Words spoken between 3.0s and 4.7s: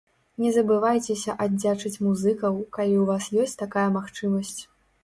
вас ёсць такая магчымасць.